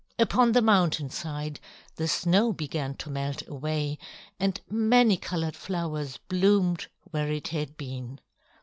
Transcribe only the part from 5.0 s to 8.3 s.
colored flowers bloomed where it had been.